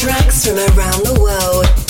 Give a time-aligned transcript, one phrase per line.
[0.00, 1.89] Tracks from around the world.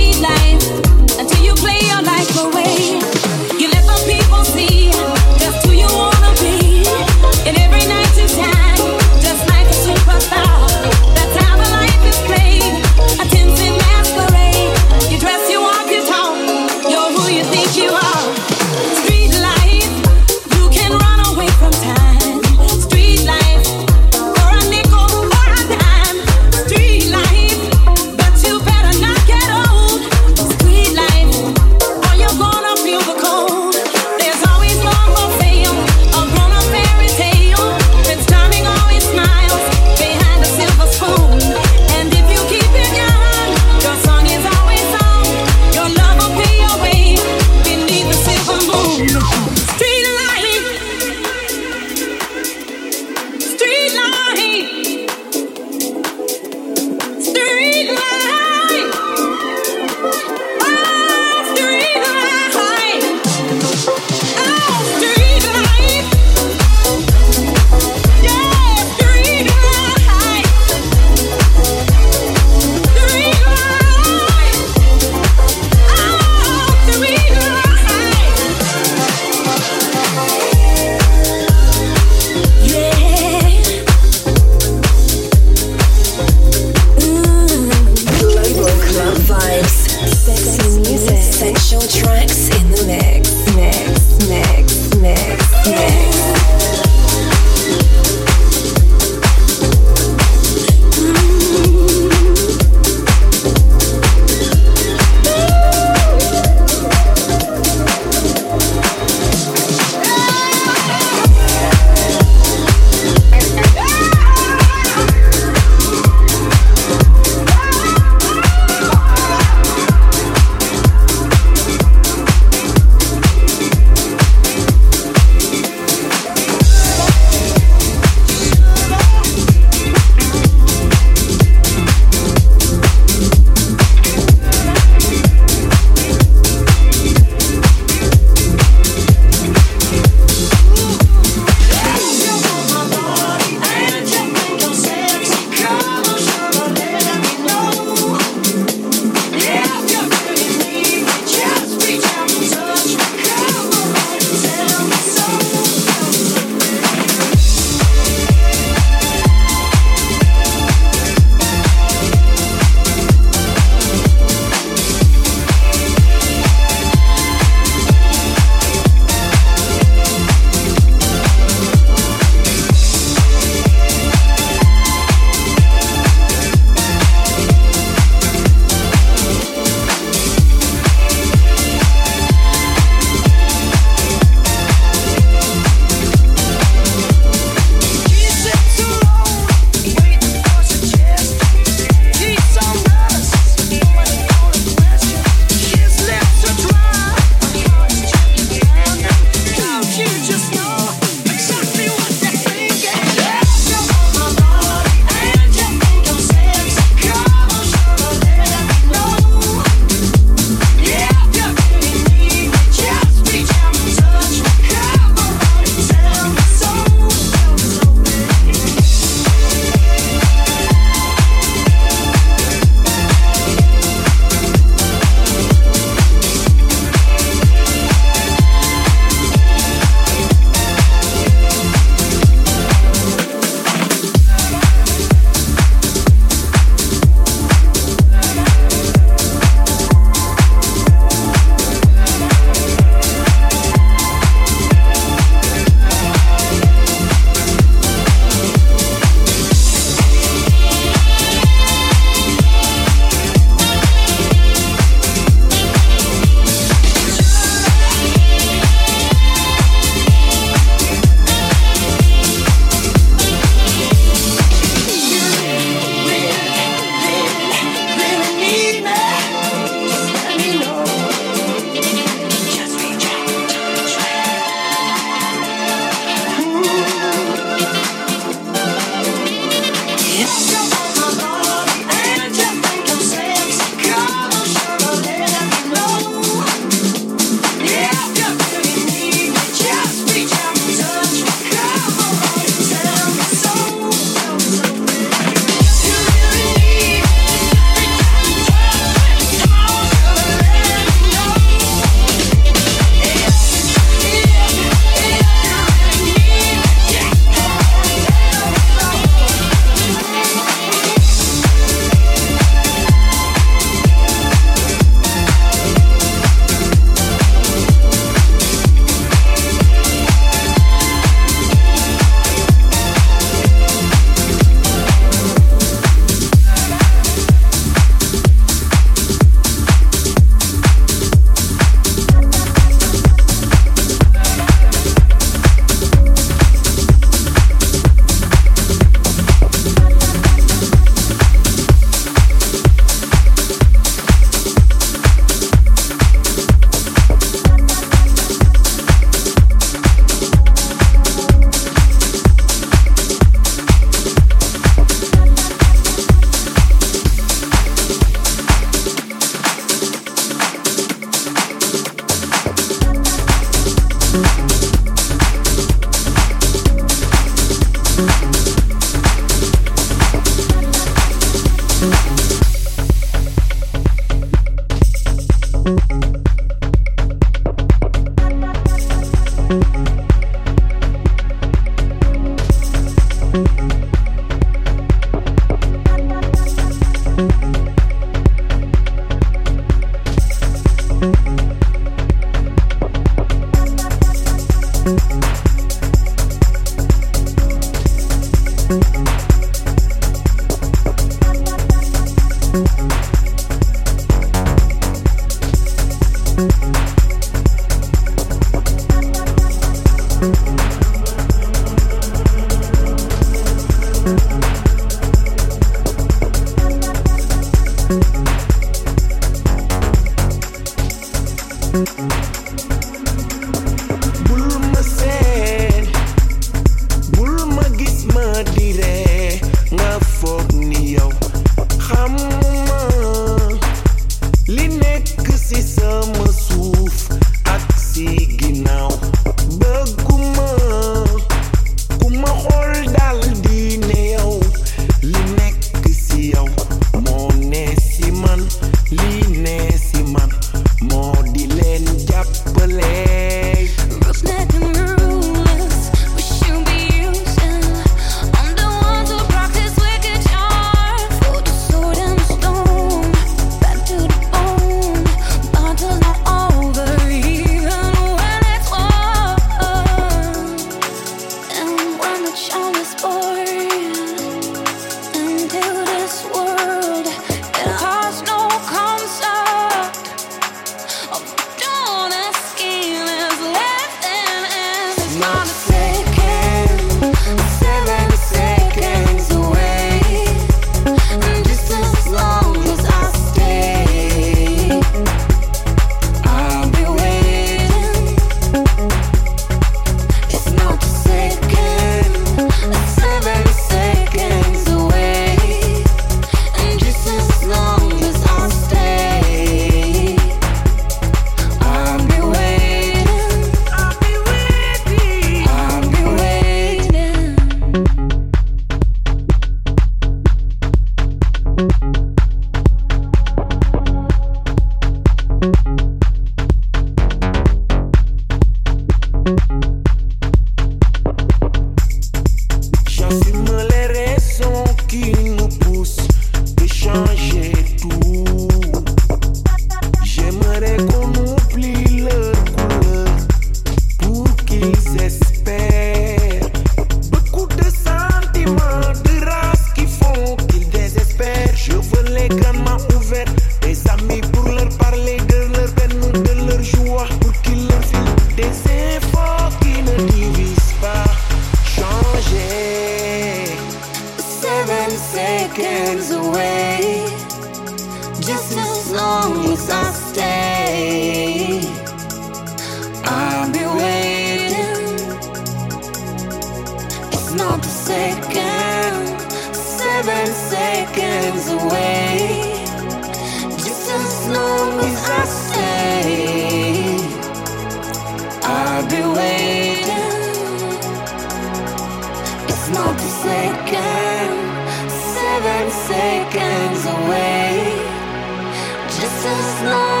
[599.63, 600.00] You